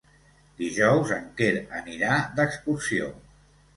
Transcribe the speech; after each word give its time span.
Dijous 0.61 1.11
en 1.17 1.27
Quer 1.41 1.51
anirà 1.81 2.17
d'excursió. 2.41 3.11